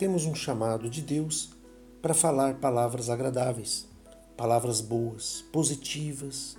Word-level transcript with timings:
temos 0.00 0.24
um 0.24 0.34
chamado 0.34 0.88
de 0.88 1.02
Deus 1.02 1.50
para 2.00 2.14
falar 2.14 2.54
palavras 2.54 3.10
agradáveis, 3.10 3.86
palavras 4.34 4.80
boas, 4.80 5.44
positivas, 5.52 6.56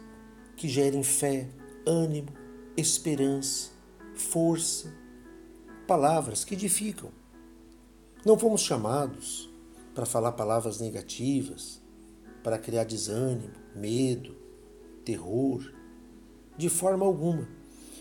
que 0.56 0.70
gerem 0.70 1.02
fé, 1.02 1.50
ânimo, 1.84 2.32
esperança, 2.78 3.72
força, 4.14 4.94
palavras 5.88 6.46
que 6.46 6.54
edificam. 6.54 7.10
Não 8.24 8.38
fomos 8.38 8.62
chamados 8.62 9.50
para 9.96 10.06
falar 10.06 10.34
palavras 10.34 10.80
negativas, 10.80 11.82
para 12.44 12.60
criar 12.60 12.84
desânimo, 12.84 13.56
medo, 13.76 14.36
terror, 15.04 15.68
de 16.56 16.70
forma 16.70 17.04
alguma. 17.04 17.50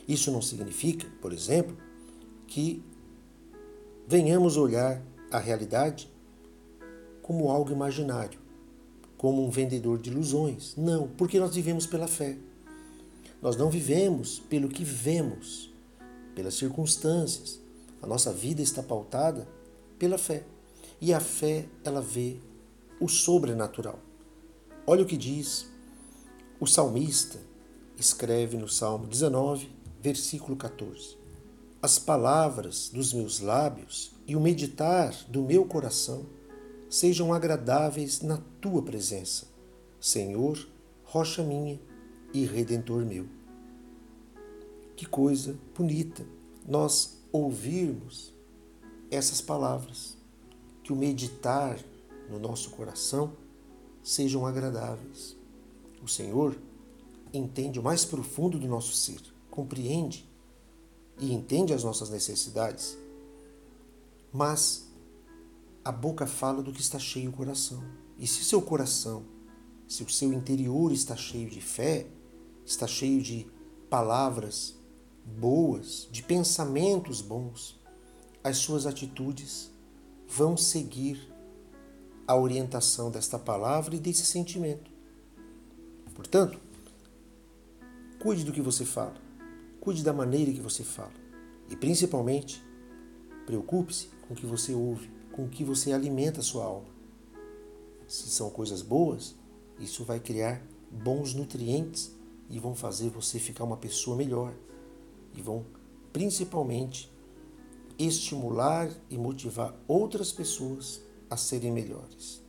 Isso 0.06 0.30
não 0.30 0.42
significa, 0.42 1.08
por 1.22 1.32
exemplo, 1.32 1.78
que 2.46 2.84
venhamos 4.06 4.58
olhar 4.58 5.02
a 5.30 5.38
realidade 5.38 6.10
como 7.22 7.50
algo 7.50 7.72
imaginário, 7.72 8.40
como 9.16 9.44
um 9.44 9.50
vendedor 9.50 9.98
de 9.98 10.10
ilusões. 10.10 10.74
Não, 10.76 11.08
porque 11.08 11.38
nós 11.38 11.54
vivemos 11.54 11.86
pela 11.86 12.08
fé. 12.08 12.36
Nós 13.40 13.56
não 13.56 13.70
vivemos 13.70 14.40
pelo 14.40 14.68
que 14.68 14.84
vemos, 14.84 15.72
pelas 16.34 16.54
circunstâncias. 16.54 17.60
A 18.02 18.06
nossa 18.06 18.32
vida 18.32 18.62
está 18.62 18.82
pautada 18.82 19.46
pela 19.98 20.18
fé. 20.18 20.44
E 21.00 21.14
a 21.14 21.20
fé, 21.20 21.66
ela 21.84 22.00
vê 22.00 22.36
o 23.00 23.08
sobrenatural. 23.08 23.98
Olha 24.86 25.02
o 25.02 25.06
que 25.06 25.16
diz 25.16 25.70
o 26.58 26.66
salmista, 26.66 27.38
escreve 27.96 28.56
no 28.58 28.68
Salmo 28.68 29.06
19, 29.06 29.70
versículo 30.02 30.56
14: 30.56 31.19
As 31.82 31.98
palavras 31.98 32.90
dos 32.92 33.14
meus 33.14 33.40
lábios 33.40 34.12
e 34.26 34.36
o 34.36 34.40
meditar 34.40 35.14
do 35.28 35.40
meu 35.42 35.64
coração 35.64 36.26
sejam 36.90 37.32
agradáveis 37.32 38.20
na 38.20 38.36
tua 38.60 38.82
presença, 38.82 39.46
Senhor, 39.98 40.68
rocha 41.04 41.42
minha 41.42 41.80
e 42.34 42.44
redentor 42.44 43.06
meu. 43.06 43.26
Que 44.94 45.06
coisa 45.06 45.58
bonita 45.74 46.26
nós 46.68 47.18
ouvirmos 47.32 48.34
essas 49.10 49.40
palavras, 49.40 50.18
que 50.84 50.92
o 50.92 50.96
meditar 50.96 51.78
no 52.28 52.38
nosso 52.38 52.72
coração 52.72 53.32
sejam 54.02 54.44
agradáveis. 54.44 55.34
O 56.02 56.08
Senhor 56.08 56.58
entende 57.32 57.80
o 57.80 57.82
mais 57.82 58.04
profundo 58.04 58.58
do 58.58 58.68
nosso 58.68 58.94
ser, 58.94 59.20
compreende 59.50 60.29
e 61.20 61.32
entende 61.32 61.72
as 61.72 61.84
nossas 61.84 62.10
necessidades 62.10 62.96
mas 64.32 64.88
a 65.84 65.90
boca 65.90 66.26
fala 66.26 66.62
do 66.62 66.72
que 66.72 66.80
está 66.80 66.98
cheio 66.98 67.30
o 67.30 67.32
coração. 67.32 67.82
E 68.18 68.26
se 68.26 68.44
seu 68.44 68.60
coração, 68.62 69.24
se 69.88 70.02
o 70.02 70.08
seu 70.08 70.32
interior 70.32 70.92
está 70.92 71.16
cheio 71.16 71.48
de 71.48 71.60
fé, 71.60 72.06
está 72.64 72.86
cheio 72.86 73.22
de 73.22 73.46
palavras 73.88 74.74
boas, 75.24 76.08
de 76.10 76.22
pensamentos 76.22 77.20
bons, 77.20 77.78
as 78.42 78.58
suas 78.58 78.86
atitudes 78.86 79.70
vão 80.28 80.56
seguir 80.56 81.32
a 82.26 82.36
orientação 82.36 83.10
desta 83.10 83.38
palavra 83.38 83.96
e 83.96 83.98
desse 83.98 84.24
sentimento. 84.24 84.90
Portanto, 86.14 86.60
cuide 88.20 88.44
do 88.44 88.52
que 88.52 88.60
você 88.60 88.84
fala, 88.84 89.16
cuide 89.80 90.04
da 90.04 90.12
maneira 90.12 90.52
que 90.52 90.60
você 90.60 90.84
fala 90.84 91.12
e 91.68 91.76
principalmente 91.76 92.62
preocupe-se 93.46 94.08
com 94.26 94.34
o 94.34 94.36
que 94.36 94.46
você 94.46 94.74
ouve, 94.74 95.10
com 95.32 95.44
o 95.44 95.48
que 95.48 95.64
você 95.64 95.92
alimenta 95.92 96.40
a 96.40 96.42
sua 96.42 96.64
alma. 96.64 96.88
Se 98.06 98.28
são 98.28 98.50
coisas 98.50 98.82
boas, 98.82 99.34
isso 99.78 100.04
vai 100.04 100.20
criar 100.20 100.62
bons 100.90 101.32
nutrientes 101.32 102.12
e 102.50 102.58
vão 102.58 102.74
fazer 102.74 103.08
você 103.08 103.38
ficar 103.38 103.64
uma 103.64 103.76
pessoa 103.76 104.16
melhor. 104.16 104.52
E 105.34 105.40
vão 105.40 105.64
principalmente 106.12 107.10
estimular 107.98 108.90
e 109.08 109.16
motivar 109.16 109.74
outras 109.86 110.32
pessoas 110.32 111.00
a 111.28 111.36
serem 111.36 111.70
melhores. 111.70 112.42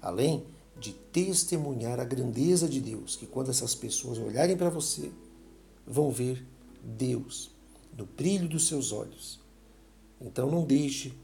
Além 0.00 0.44
de 0.78 0.92
testemunhar 0.92 1.98
a 1.98 2.04
grandeza 2.04 2.68
de 2.68 2.80
Deus, 2.80 3.16
que 3.16 3.26
quando 3.26 3.50
essas 3.50 3.74
pessoas 3.74 4.18
olharem 4.18 4.56
para 4.56 4.70
você, 4.70 5.10
vão 5.86 6.10
ver 6.10 6.46
Deus 6.82 7.50
no 7.96 8.06
brilho 8.06 8.48
dos 8.48 8.66
seus 8.66 8.92
olhos. 8.92 9.40
Então 10.20 10.50
não 10.50 10.64
deixe 10.64 11.14